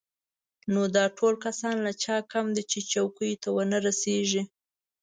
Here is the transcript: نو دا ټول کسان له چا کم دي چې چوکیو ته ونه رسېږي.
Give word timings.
نو 0.73 0.81
دا 0.95 1.05
ټول 1.17 1.33
کسان 1.45 1.75
له 1.85 1.91
چا 2.03 2.17
کم 2.31 2.45
دي 2.55 2.63
چې 2.71 2.79
چوکیو 2.91 3.39
ته 3.41 3.47
ونه 3.55 3.77
رسېږي. 3.85 4.43